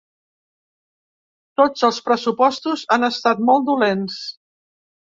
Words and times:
Tots 1.63 1.87
els 1.91 2.01
pressupostos 2.09 2.87
han 2.99 3.09
estat 3.13 3.47
molt 3.53 3.71
dolents. 3.71 4.23